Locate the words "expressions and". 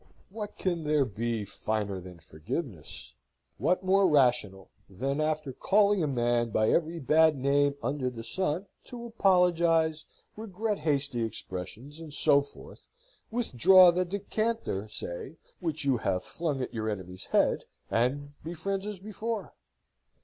11.23-12.11